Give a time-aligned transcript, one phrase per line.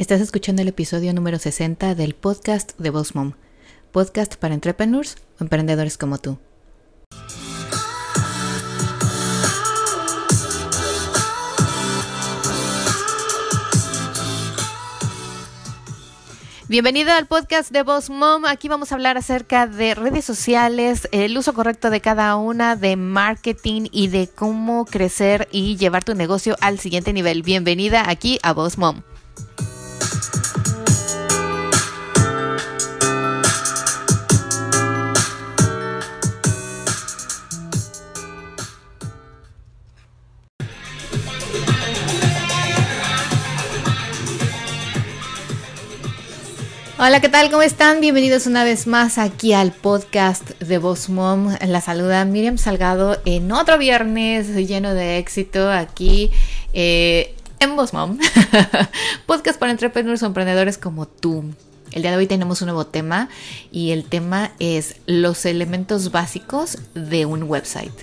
[0.00, 3.34] Estás escuchando el episodio número 60 del podcast de Boss Mom,
[3.92, 6.38] podcast para entrepreneurs o emprendedores como tú.
[16.66, 18.46] Bienvenido al podcast de Boss Mom.
[18.46, 22.96] Aquí vamos a hablar acerca de redes sociales, el uso correcto de cada una, de
[22.96, 27.42] marketing y de cómo crecer y llevar tu negocio al siguiente nivel.
[27.42, 29.02] Bienvenida aquí a Boss Mom.
[47.02, 47.50] Hola, ¿qué tal?
[47.50, 48.02] ¿Cómo están?
[48.02, 51.48] Bienvenidos una vez más aquí al podcast de Boss Mom.
[51.66, 56.30] La saluda Miriam Salgado en otro viernes lleno de éxito aquí
[56.74, 58.18] eh, en Boss Mom.
[59.26, 61.42] podcast para entrepreneurs o emprendedores como tú.
[61.90, 63.30] El día de hoy tenemos un nuevo tema
[63.72, 67.94] y el tema es los elementos básicos de un website.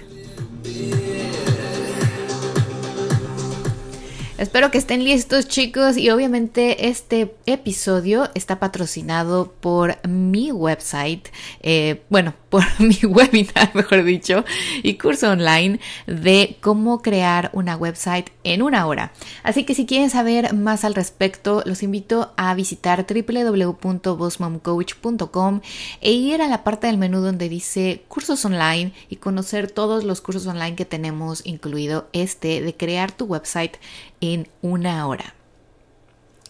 [4.38, 11.30] Espero que estén listos chicos y obviamente este episodio está patrocinado por mi website,
[11.62, 14.46] eh, bueno, por mi webinar, mejor dicho,
[14.84, 19.12] y curso online de cómo crear una website en una hora.
[19.42, 25.62] Así que si quieren saber más al respecto, los invito a visitar www.bossmomcoach.com
[26.00, 30.22] e ir a la parte del menú donde dice cursos online y conocer todos los
[30.22, 33.78] cursos online que tenemos, incluido este de crear tu website
[34.22, 35.37] en una hora.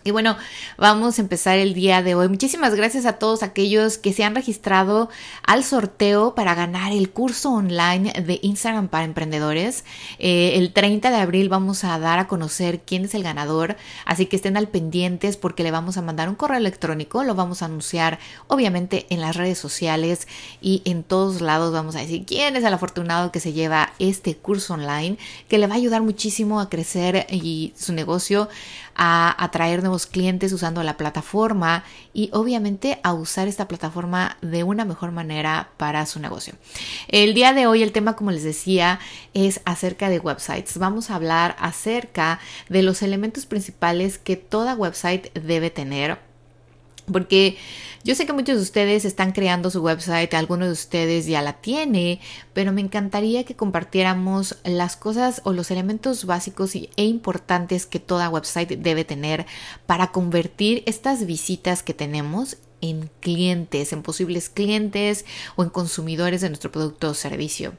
[0.07, 0.37] Y bueno,
[0.77, 2.29] vamos a empezar el día de hoy.
[2.29, 5.09] Muchísimas gracias a todos aquellos que se han registrado
[5.45, 9.83] al sorteo para ganar el curso online de Instagram para emprendedores.
[10.17, 14.27] Eh, el 30 de abril vamos a dar a conocer quién es el ganador, así
[14.27, 17.65] que estén al pendientes porque le vamos a mandar un correo electrónico, lo vamos a
[17.65, 20.29] anunciar obviamente en las redes sociales
[20.61, 24.37] y en todos lados vamos a decir quién es el afortunado que se lleva este
[24.37, 25.17] curso online
[25.49, 28.47] que le va a ayudar muchísimo a crecer y su negocio
[28.97, 34.83] a atraer nuevos clientes usando la plataforma y obviamente a usar esta plataforma de una
[34.83, 36.55] mejor manera para su negocio.
[37.07, 38.99] El día de hoy el tema, como les decía,
[39.33, 40.79] es acerca de websites.
[40.79, 46.19] Vamos a hablar acerca de los elementos principales que toda website debe tener
[47.11, 47.57] porque
[48.07, 51.59] yo sé que muchos de ustedes están creando su website, algunos de ustedes ya la
[51.59, 52.21] tiene,
[52.53, 58.29] pero me encantaría que compartiéramos las cosas o los elementos básicos e importantes que toda
[58.29, 59.45] website debe tener
[59.87, 65.25] para convertir estas visitas que tenemos en clientes, en posibles clientes
[65.57, 67.73] o en consumidores de nuestro producto o servicio.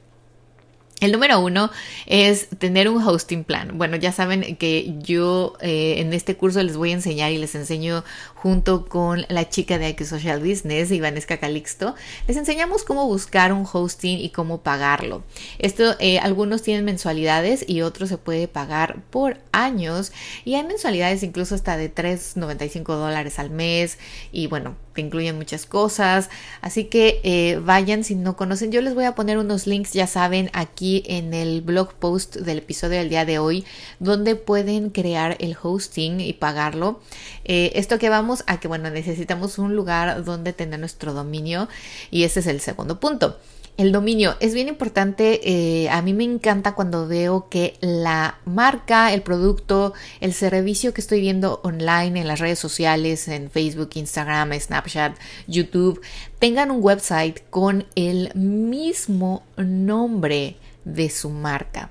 [0.99, 1.71] El número uno
[2.07, 3.77] es tener un hosting plan.
[3.77, 7.55] Bueno, ya saben que yo eh, en este curso les voy a enseñar y les
[7.55, 8.03] enseño
[8.35, 11.95] junto con la chica de X Social Business, Ivanesca Calixto,
[12.27, 15.23] les enseñamos cómo buscar un hosting y cómo pagarlo.
[15.57, 20.11] Esto, eh, algunos tienen mensualidades y otros se puede pagar por años
[20.43, 23.97] y hay mensualidades incluso hasta de 3.95 dólares al mes
[24.31, 26.29] y bueno, incluyen muchas cosas.
[26.61, 28.71] Así que eh, vayan si no conocen.
[28.71, 32.59] Yo les voy a poner unos links, ya saben, aquí en el blog post del
[32.59, 33.65] episodio del día de hoy,
[33.99, 37.01] donde pueden crear el hosting y pagarlo.
[37.45, 41.67] Eh, esto que vamos a que, bueno, necesitamos un lugar donde tener nuestro dominio
[42.11, 43.37] y ese es el segundo punto.
[43.79, 45.39] El dominio es bien importante.
[45.41, 50.99] Eh, a mí me encanta cuando veo que la marca, el producto, el servicio que
[50.99, 55.15] estoy viendo online en las redes sociales, en Facebook, Instagram, Snapchat,
[55.47, 56.01] YouTube,
[56.39, 61.89] tengan un website con el mismo nombre de su marca.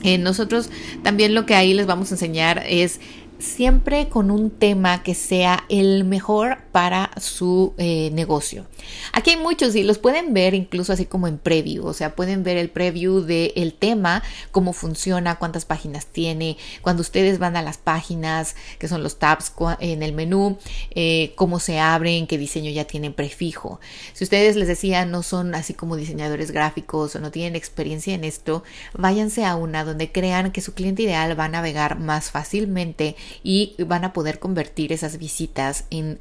[0.02, 0.70] Eh, nosotros
[1.02, 3.00] también lo que ahí les vamos a enseñar es
[3.40, 8.66] siempre con un tema que sea el mejor para su eh, negocio.
[9.12, 12.42] Aquí hay muchos y los pueden ver incluso así como en preview, o sea, pueden
[12.42, 17.78] ver el preview del tema, cómo funciona, cuántas páginas tiene, cuando ustedes van a las
[17.78, 20.58] páginas, que son los tabs en el menú,
[20.94, 23.80] eh, cómo se abren, qué diseño ya tienen prefijo.
[24.12, 28.24] Si ustedes les decía no son así como diseñadores gráficos o no tienen experiencia en
[28.24, 28.62] esto,
[28.94, 33.74] váyanse a una donde crean que su cliente ideal va a navegar más fácilmente y
[33.84, 36.20] van a poder convertir esas visitas en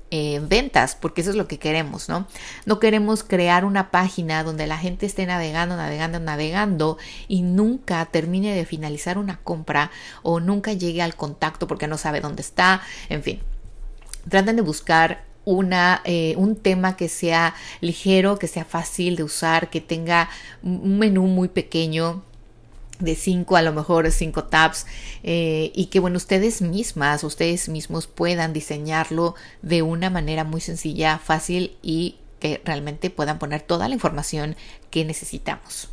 [0.49, 2.27] ventas, porque eso es lo que queremos, ¿no?
[2.65, 6.97] No queremos crear una página donde la gente esté navegando, navegando, navegando
[7.27, 9.91] y nunca termine de finalizar una compra
[10.23, 13.39] o nunca llegue al contacto porque no sabe dónde está, en fin.
[14.27, 19.69] Traten de buscar una, eh, un tema que sea ligero, que sea fácil de usar,
[19.69, 20.29] que tenga
[20.61, 22.23] un menú muy pequeño,
[22.99, 24.85] de cinco, a lo mejor cinco tabs,
[25.23, 31.17] eh, y que bueno, ustedes mismas, ustedes mismos puedan diseñarlo de una manera muy sencilla,
[31.17, 34.55] fácil y que realmente puedan poner toda la información
[34.91, 35.89] que necesitamos.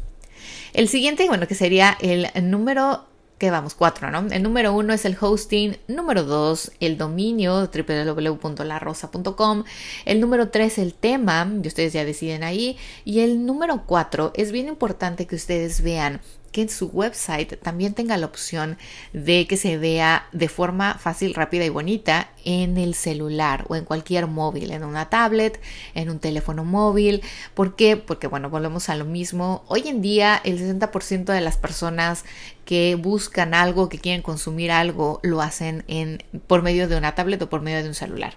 [0.73, 3.06] El siguiente, bueno, que sería el número
[3.38, 4.26] que vamos, cuatro, ¿no?
[4.31, 9.64] El número uno es el hosting, número dos, el dominio www.larrosa.com,
[10.06, 14.53] el número tres, el tema, y ustedes ya deciden ahí, y el número cuatro, es
[14.53, 18.78] bien importante que ustedes vean que en su website también tenga la opción
[19.12, 23.84] de que se vea de forma fácil, rápida y bonita en el celular o en
[23.84, 25.60] cualquier móvil, en una tablet,
[25.94, 27.22] en un teléfono móvil.
[27.54, 27.96] ¿Por qué?
[27.96, 29.64] Porque bueno, volvemos a lo mismo.
[29.69, 32.25] Hoy en día el 60% de las personas
[32.67, 37.41] que buscan algo, que quieren consumir algo, lo hacen en, por medio de una tablet
[37.41, 38.35] o por medio de un celular.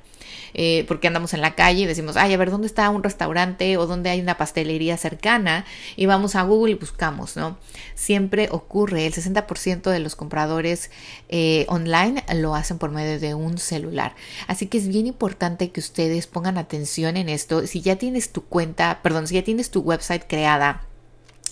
[0.53, 3.77] Eh, porque andamos en la calle y decimos, ay, a ver, ¿dónde está un restaurante
[3.77, 5.65] o dónde hay una pastelería cercana?
[5.95, 7.57] Y vamos a Google y buscamos, ¿no?
[7.95, 10.91] Siempre ocurre, el 60% de los compradores
[11.29, 14.15] eh, online lo hacen por medio de un celular.
[14.47, 17.65] Así que es bien importante que ustedes pongan atención en esto.
[17.65, 20.83] Si ya tienes tu cuenta, perdón, si ya tienes tu website creada,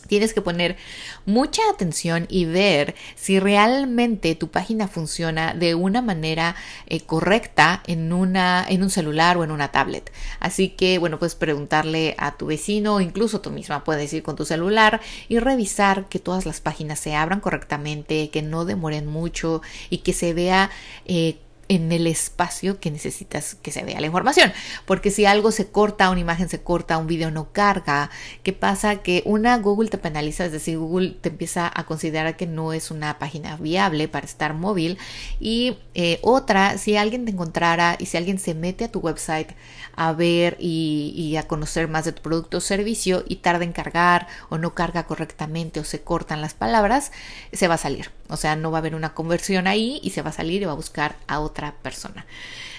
[0.08, 0.78] Tienes que poner
[1.26, 6.56] mucha atención y ver si realmente tu página funciona de una manera
[6.88, 10.12] eh, correcta en, una, en un celular o en una tablet.
[10.40, 14.36] Así que, bueno, puedes preguntarle a tu vecino o incluso tú misma puedes ir con
[14.36, 19.62] tu celular y revisar que todas las páginas se abran correctamente, que no demoren mucho
[19.90, 20.70] y que se vea
[21.06, 21.38] eh,
[21.70, 24.54] en el espacio que necesitas que se vea la información.
[24.86, 28.10] Porque si algo se corta, una imagen se corta, un video no carga,
[28.44, 28.98] ¿qué pasa?
[28.98, 32.92] Que una Google te penaliza, es decir, Google te empieza a considerar que no es
[32.92, 34.98] una página viable para estar móvil.
[35.40, 39.50] Y eh, otra, si alguien te encontrara y si alguien se mete a tu website
[39.96, 43.74] a ver y, y a conocer más de tu producto o servicio y tarda en
[43.74, 47.12] cargar o no carga correctamente o se cortan las palabras,
[47.52, 48.12] se va a salir.
[48.30, 50.66] O sea, no va a haber una conversión ahí y se va a salir y
[50.66, 52.26] va a buscar a otra persona.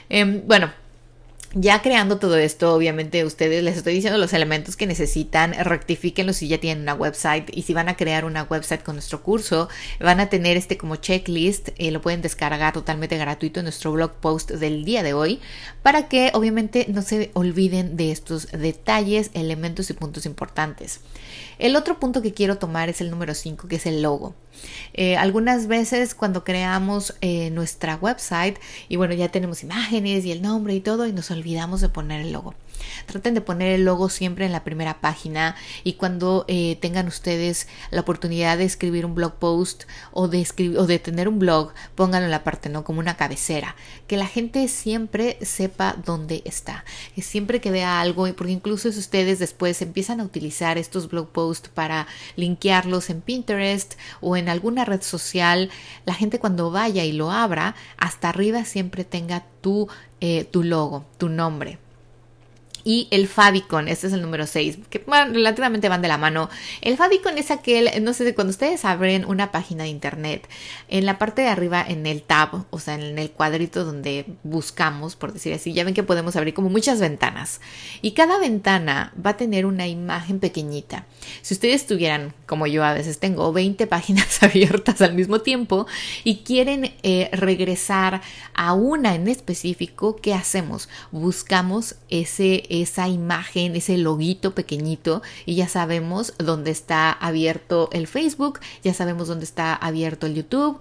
[0.09, 0.71] Em, bueno,
[1.55, 6.47] ya creando todo esto, obviamente ustedes les estoy diciendo los elementos que necesitan, rectifíquenlo si
[6.47, 10.21] ya tienen una website y si van a crear una website con nuestro curso, van
[10.21, 14.51] a tener este como checklist, eh, lo pueden descargar totalmente gratuito en nuestro blog post
[14.51, 15.41] del día de hoy
[15.83, 21.01] para que obviamente no se olviden de estos detalles, elementos y puntos importantes.
[21.59, 24.35] El otro punto que quiero tomar es el número 5, que es el logo.
[24.95, 30.43] Eh, algunas veces cuando creamos eh, nuestra website y bueno, ya tenemos imágenes y el
[30.43, 32.55] nombre y todo y nos olvidamos de poner el logo.
[33.07, 37.67] Traten de poner el logo siempre en la primera página y cuando eh, tengan ustedes
[37.91, 40.47] la oportunidad de escribir un blog post o de,
[40.77, 42.85] o de tener un blog, pónganlo en la parte, ¿no?
[42.85, 43.75] Como una cabecera.
[44.07, 46.85] Que la gente siempre sepa dónde está.
[47.15, 51.29] Que siempre que vea algo, porque incluso si ustedes después empiezan a utilizar estos blog
[51.31, 55.71] posts para linkearlos en Pinterest o en alguna red social,
[56.05, 59.89] la gente cuando vaya y lo abra, hasta arriba siempre tenga tu,
[60.21, 61.79] eh, tu logo, tu nombre
[62.89, 66.49] y el favicon, este es el número 6, que relativamente van de la mano.
[66.81, 70.49] El favicon es aquel, no sé, cuando ustedes abren una página de internet,
[70.89, 75.17] en la parte de arriba, en el tab, o sea, en el cuadrito donde buscamos,
[75.17, 77.61] por decir así, ya ven que podemos abrir como muchas ventanas.
[78.01, 81.05] Y cada ventana va a tener una imagen pequeñita.
[81.43, 85.87] Si ustedes tuvieran, como yo a veces tengo, 20 páginas abiertas al mismo tiempo
[86.25, 88.23] y quieren eh, regresar
[88.55, 90.89] a una en específico, ¿qué hacemos?
[91.13, 98.61] Buscamos ese esa imagen, ese loguito pequeñito y ya sabemos dónde está abierto el Facebook,
[98.83, 100.79] ya sabemos dónde está abierto el YouTube,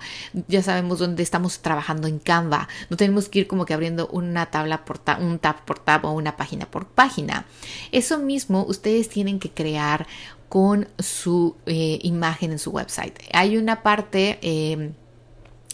[0.48, 2.68] ya sabemos dónde estamos trabajando en Canva.
[2.89, 6.12] No tenemos que ir como que abriendo una tabla por un tab por tab o
[6.12, 7.46] una página por página.
[7.92, 10.08] Eso mismo ustedes tienen que crear
[10.50, 13.20] con su eh, imagen en su website.
[13.34, 14.39] Hay una parte...
[14.42, 14.92] Eh,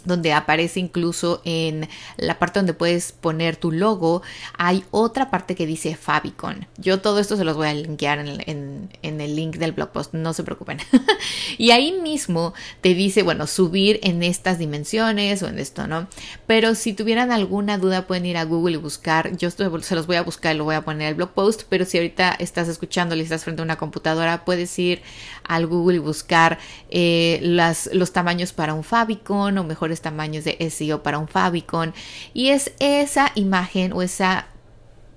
[0.05, 4.21] donde aparece incluso en la parte donde puedes poner tu logo,
[4.57, 6.67] hay otra parte que dice Fabicon.
[6.77, 10.33] Yo todo esto se los voy a linkear en, el link del blog post, no
[10.33, 10.79] se preocupen.
[11.57, 16.07] y ahí mismo te dice, bueno, subir en estas dimensiones o en esto, ¿no?
[16.47, 20.15] Pero si tuvieran alguna duda pueden ir a Google y buscar, yo se los voy
[20.17, 22.67] a buscar y lo voy a poner en el blog post, pero si ahorita estás
[22.67, 25.01] escuchando y estás frente a una computadora, puedes ir
[25.43, 30.69] al Google y buscar eh, las, los tamaños para un Fabicon o mejor tamaños de
[30.69, 31.93] SEO para un favicon
[32.33, 34.47] y es esa imagen o esa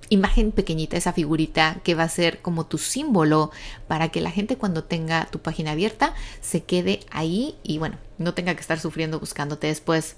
[0.09, 3.51] imagen pequeñita, esa figurita que va a ser como tu símbolo
[3.87, 8.33] para que la gente cuando tenga tu página abierta se quede ahí y bueno, no
[8.33, 10.15] tenga que estar sufriendo buscándote después.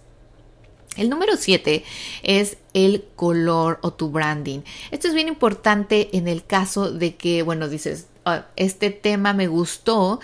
[0.97, 1.83] El número 7
[2.23, 4.61] es el color o tu branding.
[4.91, 9.47] Esto es bien importante en el caso de que, bueno, dices, ah, este tema me
[9.47, 10.19] gustó,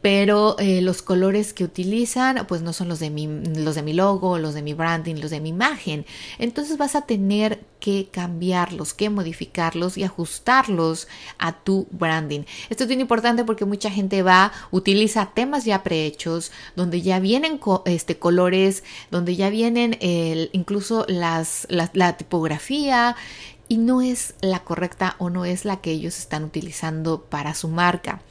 [0.00, 3.92] pero eh, los colores que utilizan pues no son los de mi los de mi
[3.92, 6.06] logo, los de mi branding, los de mi imagen.
[6.38, 12.42] Entonces vas a tener que cambiarlos, que modificarlos y ajustarlos a tu branding.
[12.70, 17.60] Esto es bien importante porque mucha gente va, utiliza temas ya prehechos, donde ya vienen
[17.84, 19.96] este, colores, donde ya vienen
[20.52, 23.16] incluso las, la tipografía
[23.68, 27.68] y no es la correcta o no es la que ellos están utilizando para su
[27.68, 28.22] marca.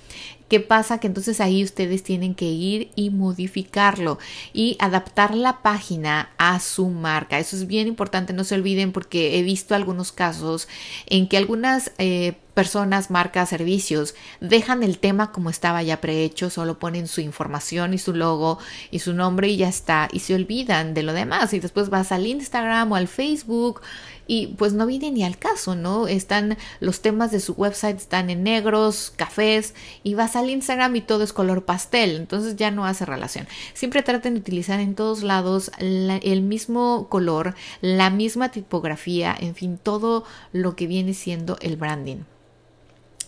[0.47, 0.99] ¿Qué pasa?
[0.99, 4.17] Que entonces ahí ustedes tienen que ir y modificarlo
[4.53, 7.37] y adaptar la página a su marca.
[7.37, 10.69] Eso es bien importante, no se olviden porque he visto algunos casos
[11.07, 16.79] en que algunas eh, personas, marcas, servicios dejan el tema como estaba ya prehecho, solo
[16.79, 18.57] ponen su información y su logo
[18.89, 22.11] y su nombre y ya está y se olvidan de lo demás y después vas
[22.11, 23.81] al Instagram o al Facebook
[24.25, 26.07] y pues no viene ni al caso, ¿no?
[26.07, 31.01] Están los temas de su website están en negros, cafés y vas al Instagram y
[31.01, 33.47] todo es color pastel, entonces ya no hace relación.
[33.73, 39.77] Siempre traten de utilizar en todos lados el mismo color, la misma tipografía, en fin,
[39.81, 42.17] todo lo que viene siendo el branding.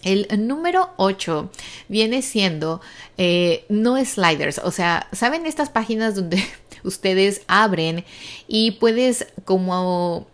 [0.01, 1.51] El número 8
[1.89, 2.79] viene siendo
[3.17, 6.41] eh, no sliders, o sea, ¿saben estas páginas donde
[6.83, 8.05] ustedes abren
[8.47, 10.27] y puedes como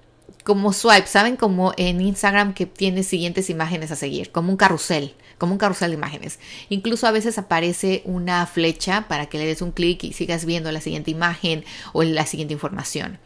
[0.46, 1.36] como swipe, ¿saben?
[1.38, 5.90] Como en Instagram que tiene siguientes imágenes a seguir, como un carrusel, como un carrusel
[5.90, 6.40] de imágenes.
[6.70, 10.72] Incluso a veces aparece una flecha para que le des un clic y sigas viendo
[10.72, 13.18] la siguiente imagen o la siguiente información.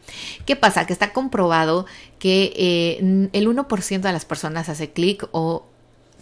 [0.46, 0.86] ¿Qué pasa?
[0.86, 1.84] Que está comprobado
[2.18, 5.66] que eh, el 1% de las personas hace clic o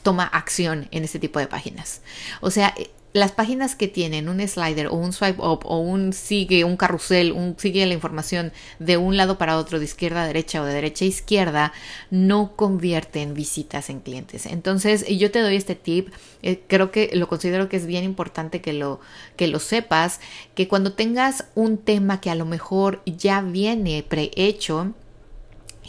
[0.02, 2.02] toma acción en este tipo de páginas.
[2.40, 2.75] O sea,
[3.12, 7.33] las páginas que tienen un slider o un swipe up o un sigue, un carrusel,
[7.33, 10.75] un sigue la información de un lado para otro, de izquierda a derecha o de
[10.75, 11.73] derecha a izquierda,
[12.11, 14.47] no convierten visitas en clientes.
[14.47, 16.12] Entonces, yo te doy este tip,
[16.43, 19.00] eh, creo que lo considero que es bien importante que lo,
[19.37, 20.21] que lo sepas,
[20.55, 24.95] que cuando tengas un tema que a lo mejor ya viene prehecho,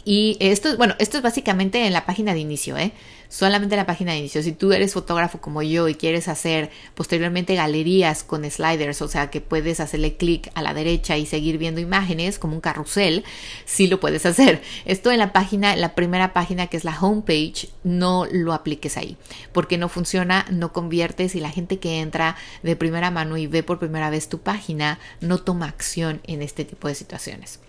[0.04, 2.92] y esto, bueno, esto es básicamente en la página de inicio, ¿eh?
[3.28, 4.42] Solamente en la página de inicio.
[4.42, 9.30] Si tú eres fotógrafo como yo y quieres hacer posteriormente galerías con sliders, o sea
[9.30, 13.24] que puedes hacerle clic a la derecha y seguir viendo imágenes como un carrusel,
[13.66, 14.62] sí lo puedes hacer.
[14.84, 19.16] Esto en la página, la primera página que es la homepage, no lo apliques ahí,
[19.52, 23.62] porque no funciona, no conviertes y la gente que entra de primera mano y ve
[23.62, 27.60] por primera vez tu página no toma acción en este tipo de situaciones.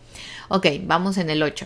[0.49, 1.65] Ok, vamos en el 8.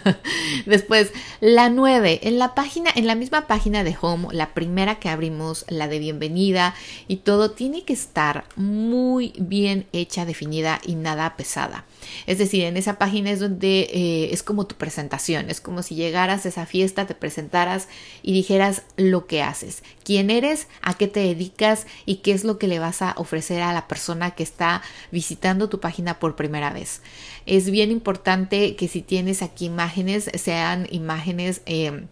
[0.66, 2.20] Después, la 9.
[2.24, 5.98] En la página, en la misma página de Home, la primera que abrimos, la de
[5.98, 6.74] bienvenida
[7.08, 11.84] y todo, tiene que estar muy bien hecha, definida y nada pesada.
[12.26, 15.94] Es decir, en esa página es donde eh, es como tu presentación, es como si
[15.94, 17.88] llegaras a esa fiesta, te presentaras
[18.22, 22.58] y dijeras lo que haces, quién eres, a qué te dedicas y qué es lo
[22.58, 26.72] que le vas a ofrecer a la persona que está visitando tu página por primera
[26.72, 27.02] vez.
[27.46, 31.62] Es bien importante que si tienes aquí imágenes, sean imágenes...
[31.66, 32.06] Eh,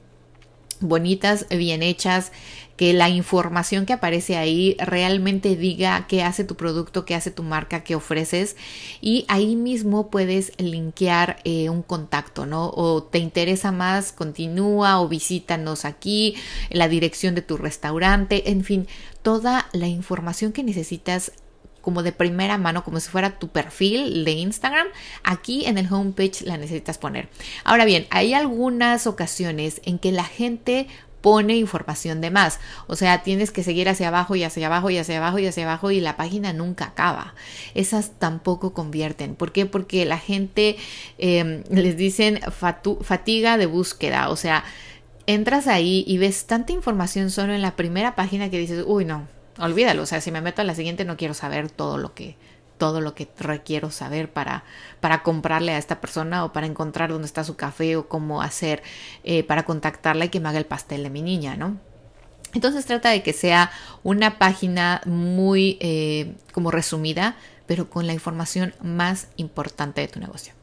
[0.80, 2.32] bonitas, bien hechas,
[2.78, 7.42] que la información que aparece ahí realmente diga qué hace tu producto, qué hace tu
[7.42, 8.56] marca, qué ofreces
[9.00, 12.70] y ahí mismo puedes linkear eh, un contacto, ¿no?
[12.70, 16.37] O te interesa más, continúa o visítanos aquí,
[16.70, 18.87] la dirección de tu restaurante, en fin,
[19.23, 21.32] toda la información que necesitas
[21.88, 24.88] como de primera mano, como si fuera tu perfil de Instagram,
[25.23, 27.30] aquí en el homepage la necesitas poner.
[27.64, 30.87] Ahora bien, hay algunas ocasiones en que la gente
[31.23, 32.61] pone información de más.
[32.88, 35.64] O sea, tienes que seguir hacia abajo y hacia abajo y hacia abajo y hacia
[35.64, 37.35] abajo y la página nunca acaba.
[37.75, 39.35] Esas tampoco convierten.
[39.35, 39.64] ¿Por qué?
[39.64, 40.76] Porque la gente
[41.16, 44.28] em, les dicen fatiga de búsqueda.
[44.28, 44.62] O sea,
[45.25, 49.26] entras ahí y ves tanta información solo en la primera página que dices, uy, no,
[49.59, 52.37] olvídalo, o sea, si me meto a la siguiente no quiero saber todo lo que
[52.79, 54.62] todo lo que requiero saber para,
[55.00, 58.83] para comprarle a esta persona o para encontrar dónde está su café o cómo hacer
[59.25, 61.77] eh, para contactarla y que me haga el pastel de mi niña, ¿no?
[62.55, 63.71] Entonces trata de que sea
[64.03, 67.37] una página muy eh, como resumida,
[67.67, 70.55] pero con la información más importante de tu negocio.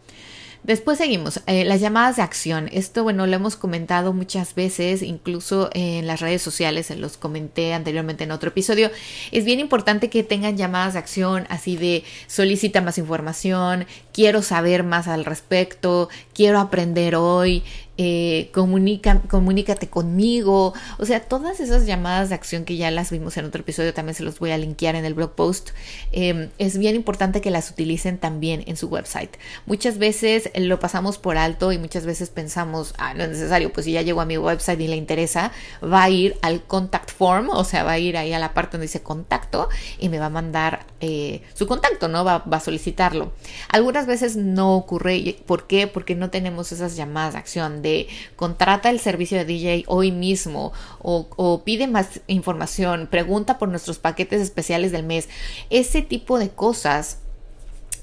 [0.65, 2.69] Después seguimos, eh, las llamadas de acción.
[2.72, 7.75] Esto, bueno, lo hemos comentado muchas veces, incluso en las redes sociales, se los comenté
[7.75, 8.89] anteriormente en otro episodio.
[9.31, 14.84] Es bien importante que tengan llamadas de acción, así de solicita más información, quiero saber
[14.84, 17.63] más al respecto, quiero aprender hoy,
[17.98, 23.36] eh, comunica, comunícate conmigo, o sea, todas esas llamadas de acción que ya las vimos
[23.36, 25.72] en otro episodio, también se los voy a linkear en el blog post,
[26.13, 29.31] em, es bien importante que las utilicen también en su website.
[29.65, 33.86] Muchas veces lo pasamos por alto y muchas veces pensamos, ah, no es necesario, pues
[33.86, 35.51] si ya llegó a mi website y le interesa,
[35.84, 38.77] va a ir al contact form, o sea, va a ir ahí a la parte
[38.77, 39.67] donde dice contacto
[40.00, 42.24] y me va a mandar eh, su contacto, ¿no?
[42.24, 43.34] Va, va a solicitarlo.
[43.69, 45.88] Algunas veces no ocurre, ¿por qué?
[45.88, 50.74] Porque no tenemos esas llamadas de acción de contrata el servicio de DJ hoy mismo
[51.00, 55.29] o, pide más información, pregunta por nuestros paquetes especiales del mes.
[55.69, 57.19] Ese tipo de cosas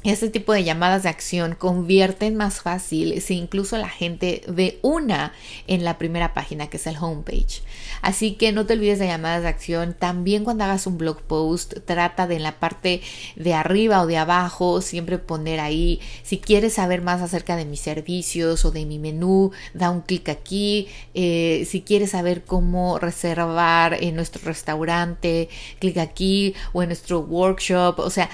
[0.05, 5.33] este tipo de llamadas de acción convierten más fácil si incluso la gente ve una
[5.69, 7.63] en la primera página que es el homepage.
[8.01, 9.95] Así que no te olvides de llamadas de acción.
[9.99, 13.01] También cuando hagas un blog post, trata de en la parte
[13.37, 17.81] de arriba o de abajo siempre poner ahí si quieres saber más acerca de mis
[17.81, 20.89] servicios o de mi menú, da un clic aquí.
[21.15, 27.99] Eh, si quieres saber cómo reservar en nuestro restaurante, clic aquí o en nuestro workshop.
[28.01, 28.31] O sea,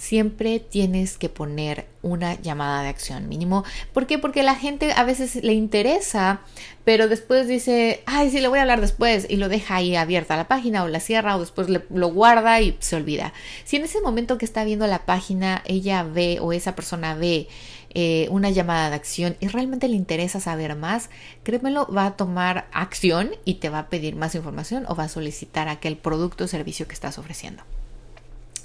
[0.00, 3.64] siempre tienes que poner una llamada de acción mínimo.
[3.92, 4.18] ¿Por qué?
[4.18, 6.40] Porque la gente a veces le interesa,
[6.84, 10.38] pero después dice, ay, sí, le voy a hablar después y lo deja ahí abierta
[10.38, 13.34] la página o la cierra o después lo guarda y se olvida.
[13.64, 17.48] Si en ese momento que está viendo la página ella ve o esa persona ve
[17.90, 21.10] eh, una llamada de acción y realmente le interesa saber más,
[21.42, 25.08] créemelo, va a tomar acción y te va a pedir más información o va a
[25.08, 27.62] solicitar aquel producto o servicio que estás ofreciendo.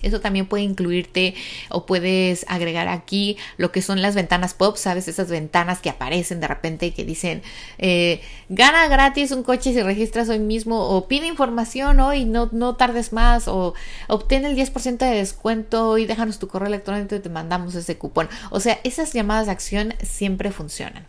[0.06, 1.36] Eso también puede incluirte
[1.70, 5.08] o puedes agregar aquí lo que son las ventanas pop, ¿sabes?
[5.08, 7.42] Esas ventanas que aparecen de repente que dicen,
[7.78, 12.76] eh, gana gratis un coche si registras hoy mismo o pide información hoy, no, no
[12.76, 13.74] tardes más o
[14.08, 18.30] obtén el 10% de descuento y déjanos tu correo electrónico y te mandamos ese cupón.
[18.52, 21.06] O sea, esas llamadas de acción siempre funcionan.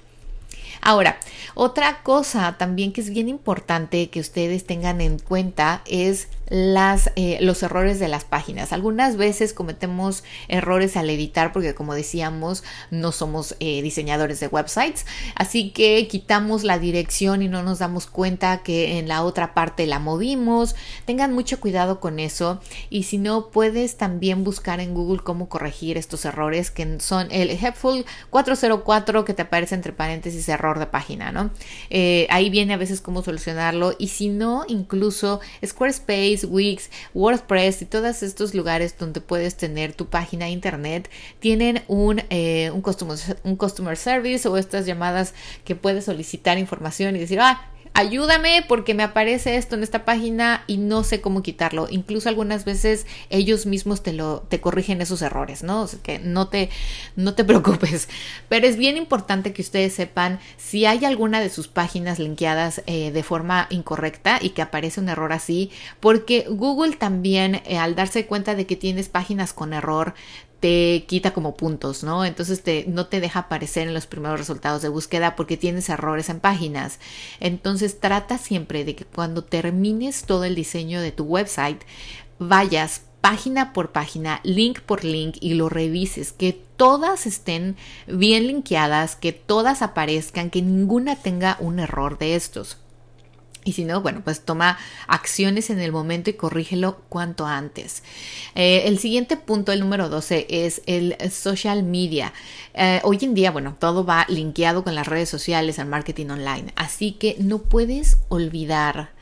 [0.80, 1.18] Ahora,
[1.54, 7.38] otra cosa también que es bien importante que ustedes tengan en cuenta es las, eh,
[7.40, 8.72] los errores de las páginas.
[8.72, 15.06] Algunas veces cometemos errores al editar porque como decíamos no somos eh, diseñadores de websites,
[15.34, 19.86] así que quitamos la dirección y no nos damos cuenta que en la otra parte
[19.86, 20.76] la movimos.
[21.04, 25.96] Tengan mucho cuidado con eso y si no puedes también buscar en Google cómo corregir
[25.96, 31.32] estos errores que son el Helpful 404 que te aparece entre paréntesis error de página,
[31.32, 31.50] ¿no?
[31.90, 37.86] Eh, ahí viene a veces cómo solucionarlo y si no incluso Squarespace Wix, WordPress y
[37.86, 43.18] todos estos lugares donde puedes tener tu página de internet tienen un, eh, un, customer,
[43.44, 48.92] un customer service o estas llamadas que puedes solicitar información y decir, ah, ayúdame porque
[48.92, 51.86] me aparece esto en esta página y no sé cómo quitarlo.
[51.90, 55.80] Incluso algunas veces ellos mismos te lo te corrigen esos errores, ¿no?
[55.80, 56.68] O sea, que no te
[57.16, 58.08] no te preocupes.
[58.50, 63.12] Pero es bien importante que ustedes sepan si hay alguna de sus páginas linkeadas eh,
[63.12, 68.26] de forma incorrecta y que aparece un error así, porque Google también eh, al darse
[68.26, 70.12] cuenta de que tienes páginas con error
[70.66, 72.24] te quita como puntos, ¿no?
[72.24, 76.28] Entonces te, no te deja aparecer en los primeros resultados de búsqueda porque tienes errores
[76.28, 76.98] en páginas.
[77.38, 81.82] Entonces trata siempre de que cuando termines todo el diseño de tu website,
[82.40, 87.76] vayas página por página, link por link y lo revises, que todas estén
[88.08, 92.76] bien linkeadas, que todas aparezcan, que ninguna tenga un error de estos.
[93.66, 98.04] Y si no, bueno, pues toma acciones en el momento y corrígelo cuanto antes.
[98.54, 102.32] Eh, el siguiente punto, el número 12, es el social media.
[102.74, 106.72] Eh, hoy en día, bueno, todo va linkeado con las redes sociales, al marketing online.
[106.76, 109.15] Así que no puedes olvidar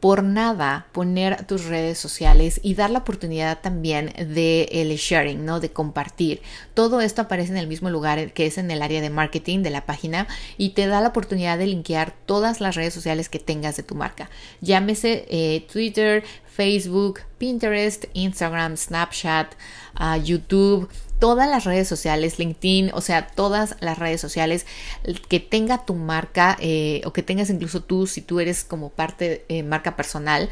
[0.00, 5.60] por nada poner tus redes sociales y dar la oportunidad también de el sharing, ¿no?
[5.60, 6.40] De compartir.
[6.74, 9.70] Todo esto aparece en el mismo lugar que es en el área de marketing de
[9.70, 13.76] la página y te da la oportunidad de linkear todas las redes sociales que tengas
[13.76, 14.30] de tu marca.
[14.62, 19.54] Llámese eh, Twitter, Facebook, Pinterest, Instagram, Snapchat,
[19.94, 20.88] ah, YouTube
[21.20, 24.66] todas las redes sociales, LinkedIn, o sea, todas las redes sociales
[25.28, 29.44] que tenga tu marca eh, o que tengas incluso tú, si tú eres como parte
[29.48, 30.48] eh, marca personal,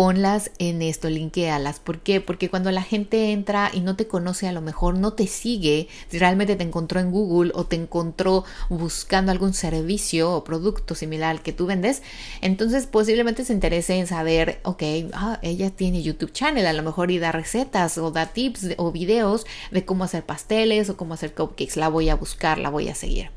[0.00, 1.78] ponlas en esto, linkealas.
[1.78, 2.22] ¿Por qué?
[2.22, 5.88] Porque cuando la gente entra y no te conoce, a lo mejor no te sigue,
[6.10, 11.42] realmente te encontró en Google o te encontró buscando algún servicio o producto similar al
[11.42, 12.02] que tú vendes,
[12.40, 14.82] entonces posiblemente se interese en saber, ok,
[15.12, 18.92] ah, ella tiene YouTube channel, a lo mejor y da recetas o da tips o
[18.92, 21.76] videos de cómo hacer pasteles o cómo hacer cupcakes.
[21.76, 23.28] La voy a buscar, la voy a seguir.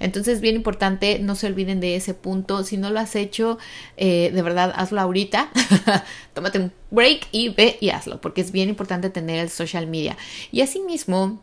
[0.00, 2.64] Entonces, bien importante, no se olviden de ese punto.
[2.64, 3.58] Si no lo has hecho,
[3.96, 5.50] eh, de verdad, hazlo ahorita.
[6.34, 10.16] Tómate un break y ve y hazlo, porque es bien importante tener el social media.
[10.52, 11.40] Y asimismo,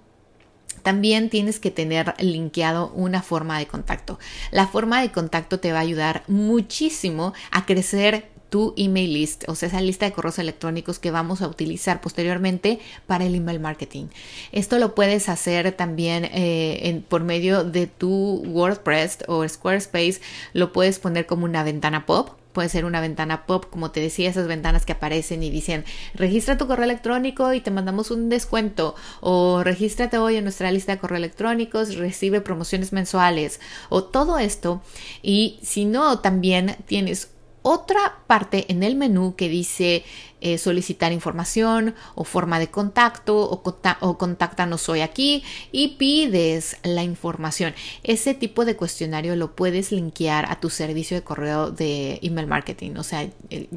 [0.84, 4.19] también tienes que tener linkeado una forma de contacto.
[4.51, 9.55] La forma de contacto te va a ayudar muchísimo a crecer tu email list, o
[9.55, 14.07] sea, esa lista de correos electrónicos que vamos a utilizar posteriormente para el email marketing.
[14.51, 20.19] Esto lo puedes hacer también eh, por medio de tu WordPress o Squarespace,
[20.51, 22.31] lo puedes poner como una ventana pop.
[22.51, 26.57] Puede ser una ventana pop, como te decía, esas ventanas que aparecen y dicen, registra
[26.57, 28.95] tu correo electrónico y te mandamos un descuento.
[29.21, 33.61] O regístrate hoy en nuestra lista de correos electrónicos, recibe promociones mensuales.
[33.87, 34.81] O todo esto.
[35.23, 37.29] Y si no, también tienes
[37.62, 40.04] otra parte en el menú que dice
[40.41, 43.62] eh, solicitar información o forma de contacto o,
[44.00, 47.76] o contáctanos hoy aquí y pides la información.
[48.04, 52.95] Ese tipo de cuestionario lo puedes linkear a tu servicio de correo de email marketing.
[52.97, 53.30] O sea,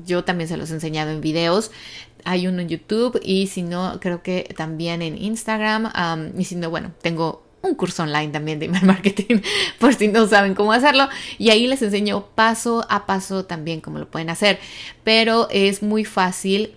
[0.06, 1.70] yo también se los he enseñado en videos.
[2.24, 5.92] Hay uno en YouTube y si no, creo que también en Instagram.
[6.38, 9.40] y si no, bueno, tengo un curso online también de email marketing
[9.78, 13.98] por si no saben cómo hacerlo y ahí les enseño paso a paso también cómo
[13.98, 14.58] lo pueden hacer.
[15.02, 16.74] Pero es muy fácil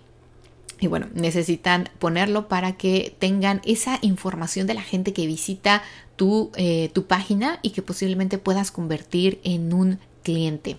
[0.79, 5.83] y bueno, necesitan ponerlo para que tengan esa información de la gente que visita
[6.15, 10.75] tu, eh, tu página y que posiblemente puedas convertir en un cliente.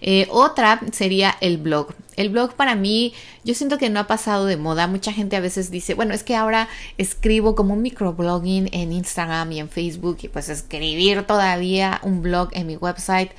[0.00, 1.88] Eh, otra sería el blog.
[2.14, 3.12] El blog para mí,
[3.44, 4.86] yo siento que no ha pasado de moda.
[4.86, 6.68] Mucha gente a veces dice, bueno, es que ahora
[6.98, 12.50] escribo como un microblogging en Instagram y en Facebook y pues escribir todavía un blog
[12.52, 13.32] en mi website,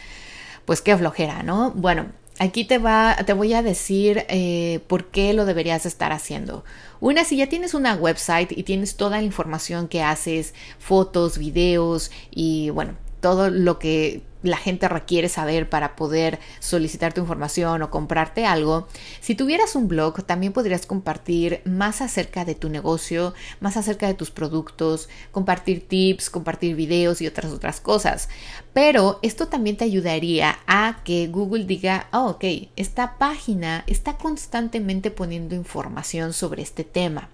[0.65, 1.71] pues qué flojera, ¿no?
[1.71, 2.07] Bueno,
[2.39, 6.65] aquí te va, te voy a decir eh, por qué lo deberías estar haciendo.
[6.99, 12.11] Una, si ya tienes una website y tienes toda la información que haces, fotos, videos
[12.31, 17.89] y bueno, todo lo que la gente requiere saber para poder solicitar tu información o
[17.89, 18.87] comprarte algo,
[19.19, 24.13] si tuvieras un blog también podrías compartir más acerca de tu negocio, más acerca de
[24.13, 28.29] tus productos, compartir tips, compartir videos y otras otras cosas.
[28.73, 32.43] Pero esto también te ayudaría a que Google diga, oh, ok,
[32.75, 37.29] esta página está constantemente poniendo información sobre este tema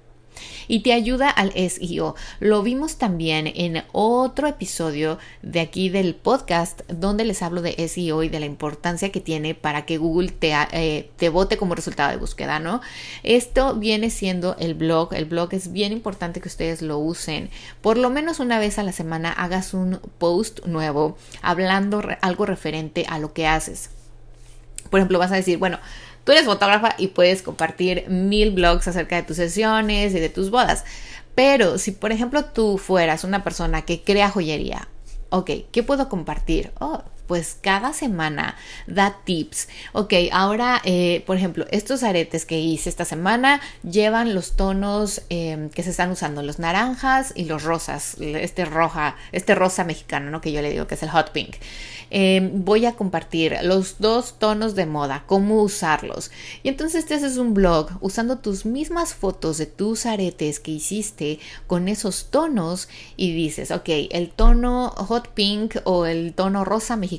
[0.67, 2.15] y te ayuda al SEO.
[2.39, 8.23] Lo vimos también en otro episodio de aquí del podcast donde les hablo de SEO
[8.23, 12.11] y de la importancia que tiene para que Google te, eh, te vote como resultado
[12.11, 12.81] de búsqueda, ¿no?
[13.23, 15.13] Esto viene siendo el blog.
[15.13, 17.49] El blog es bien importante que ustedes lo usen.
[17.81, 23.05] Por lo menos una vez a la semana hagas un post nuevo hablando algo referente
[23.07, 23.89] a lo que haces.
[24.89, 25.79] Por ejemplo, vas a decir, bueno,
[26.23, 30.49] Tú eres fotógrafa y puedes compartir mil blogs acerca de tus sesiones y de tus
[30.49, 30.85] bodas.
[31.35, 34.87] Pero si, por ejemplo, tú fueras una persona que crea joyería,
[35.29, 36.71] ok, ¿qué puedo compartir?
[36.79, 38.55] Oh, pues cada semana
[38.87, 39.69] da tips.
[39.93, 45.69] Ok, ahora, eh, por ejemplo, estos aretes que hice esta semana llevan los tonos em,
[45.69, 50.41] que se están usando, los naranjas y los rosas, este roja, este rosa mexicano, ¿no?
[50.41, 51.55] Que yo le digo que es el hot pink.
[52.09, 56.29] Em, voy a compartir los dos tonos de moda, cómo usarlos.
[56.61, 61.39] Y entonces te haces un blog usando tus mismas fotos de tus aretes que hiciste
[61.67, 67.12] con esos tonos y dices, ok, el tono hot pink o el tono rosa mexicano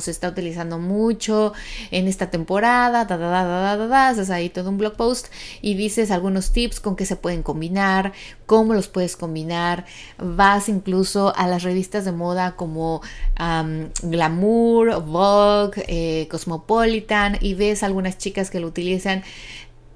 [0.00, 1.52] se está utilizando mucho
[1.90, 5.26] en esta temporada, da, da, da, da, da, da, haces ahí todo un blog post
[5.60, 8.12] y dices algunos tips con qué se pueden combinar,
[8.46, 9.84] cómo los puedes combinar,
[10.18, 13.02] vas incluso a las revistas de moda como
[14.02, 19.22] Glamour, Vogue, eh, Cosmopolitan y ves algunas chicas que lo utilizan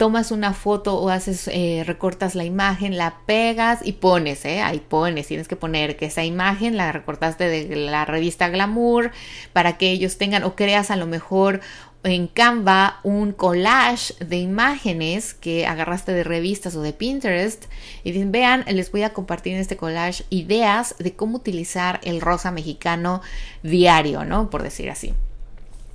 [0.00, 4.62] tomas una foto o haces, eh, recortas la imagen, la pegas y pones, ¿eh?
[4.62, 9.10] ahí pones, tienes que poner que esa imagen la recortaste de la revista Glamour
[9.52, 11.60] para que ellos tengan o creas a lo mejor
[12.02, 17.66] en Canva un collage de imágenes que agarraste de revistas o de Pinterest
[18.02, 22.22] y dicen, vean, les voy a compartir en este collage ideas de cómo utilizar el
[22.22, 23.20] rosa mexicano
[23.62, 24.48] diario, ¿no?
[24.48, 25.12] Por decir así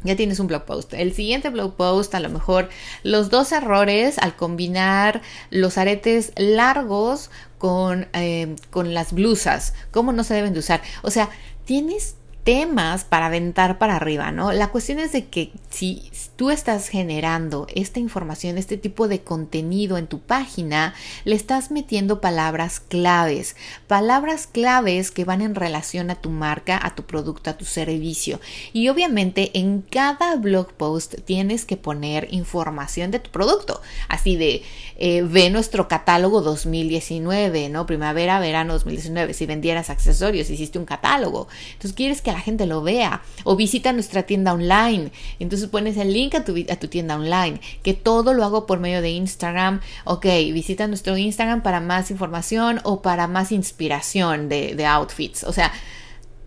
[0.05, 0.93] ya tienes un blog post.
[0.93, 2.69] El siguiente blog post, a lo mejor
[3.03, 10.23] los dos errores al combinar los aretes largos con, eh, con las blusas, cómo no
[10.23, 10.81] se deben de usar.
[11.01, 11.29] O sea,
[11.65, 14.53] tienes temas para aventar para arriba, ¿no?
[14.53, 19.97] La cuestión es de que si tú estás generando esta información, este tipo de contenido
[19.97, 23.55] en tu página, le estás metiendo palabras claves,
[23.87, 28.39] palabras claves que van en relación a tu marca, a tu producto, a tu servicio.
[28.73, 34.61] Y obviamente en cada blog post tienes que poner información de tu producto, así de
[34.97, 37.85] eh, ve nuestro catálogo 2019, ¿no?
[37.85, 41.47] Primavera, verano 2019, si vendieras accesorios, hiciste un catálogo.
[41.73, 45.11] Entonces quieres que la gente lo vea o visita nuestra tienda online.
[45.39, 48.79] Entonces pones el link a tu, a tu tienda online, que todo lo hago por
[48.79, 49.81] medio de Instagram.
[50.05, 55.43] Ok, visita nuestro Instagram para más información o para más inspiración de, de outfits.
[55.43, 55.71] O sea,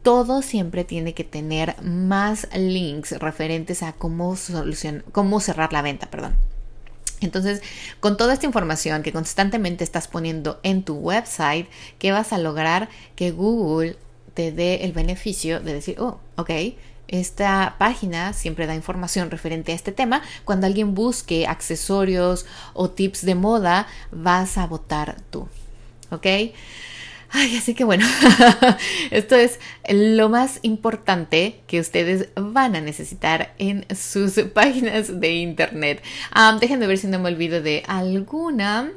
[0.02, 6.08] todo siempre tiene que tener más links referentes a cómo, solucionar, cómo cerrar la venta,
[6.11, 6.34] perdón.
[7.20, 7.62] Entonces,
[8.00, 12.88] con toda esta información que constantemente estás poniendo en tu website, ¿qué vas a lograr?
[13.16, 13.96] Que Google
[14.35, 16.50] te dé el beneficio de decir, oh, ok,
[17.09, 20.22] esta página siempre da información referente a este tema.
[20.44, 25.48] Cuando alguien busque accesorios o tips de moda, vas a votar tú.
[26.11, 26.26] ¿Ok?
[27.30, 28.06] Ay, así que bueno,
[29.10, 36.02] esto es lo más importante que ustedes van a necesitar en sus páginas de internet.
[36.34, 38.90] Um, dejen de ver si no me olvido de alguna.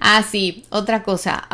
[0.00, 1.48] Ah, sí, otra cosa.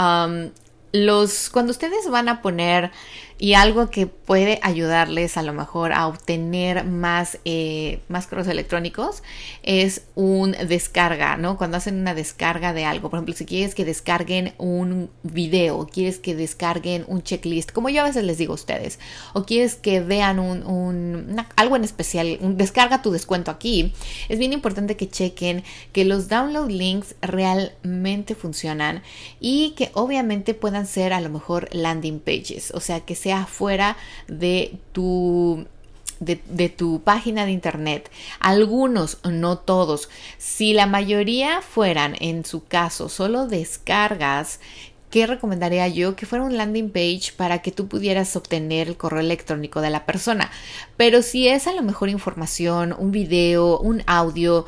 [0.93, 2.93] los, cuando ustedes van a poner
[3.39, 9.23] y algo que puede ayudarles a lo mejor a obtener más, eh, más correos electrónicos
[9.63, 11.57] es un descarga, ¿no?
[11.57, 16.19] Cuando hacen una descarga de algo, por ejemplo, si quieres que descarguen un video, quieres
[16.19, 18.99] que descarguen un checklist, como yo a veces les digo a ustedes,
[19.35, 23.93] o quieres que vean un, algo en especial, descarga tu descuento aquí,
[24.29, 29.03] es bien importante que chequen que los download links realmente funcionan
[29.39, 33.99] y que obviamente puedan ser a lo mejor landing pages, o sea, que sea fuera
[34.27, 35.67] de tu
[36.19, 38.11] de, tu página de internet.
[38.41, 40.09] Algunos, no todos.
[40.39, 44.61] Si la mayoría fueran, en su caso, solo descargas,
[45.11, 46.17] ¿qué recomendaría yo?
[46.17, 50.07] Que fuera un landing page para que tú pudieras obtener el correo electrónico de la
[50.07, 50.51] persona.
[50.97, 54.65] Pero si es a lo mejor información, un video, un audio,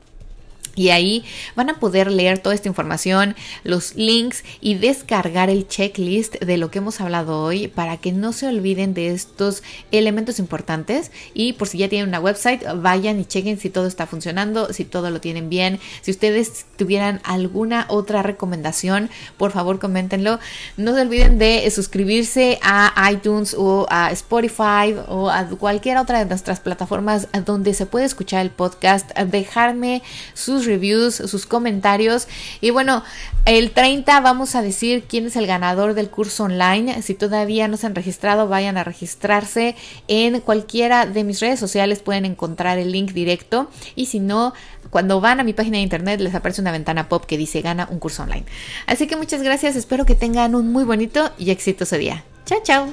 [0.77, 6.41] Y ahí van a poder leer toda esta información, los links y descargar el checklist
[6.41, 11.13] de lo que hemos hablado hoy para que no se olviden de estos elementos importantes.
[11.33, 14.85] Y por si ya tienen una website, vayan y chequen si todo está funcionando, si
[14.85, 15.79] todo lo tienen bien.
[16.03, 20.41] Si ustedes tuvieran alguna otra recomendación, por favor coméntenlo.
[20.77, 26.27] No se olviden de suscribirse a iTunes o a Spotify o a cualquier otra de
[26.27, 29.11] nuestras plataformas donde se puede escuchar el podcast.
[29.19, 30.03] Dejarme
[30.35, 32.29] sus reviews, sus comentarios.
[32.61, 33.03] Y bueno,
[33.45, 37.03] el 30 vamos a decir quién es el ganador del curso online.
[37.03, 39.77] Si todavía no se han registrado, vayan a registrarse
[40.09, 42.01] en cualquiera de mis redes sociales.
[42.01, 43.71] Pueden encontrar el link directo.
[43.95, 44.55] Y si no,
[44.91, 47.89] cuando van a mi página de internet les aparece una ventana pop que dice gana
[47.91, 48.45] un curso online.
[48.87, 49.77] Así que muchas gracias.
[49.77, 52.25] Espero que tengan un muy bonito y exitoso día.
[52.47, 52.89] Chao, chao.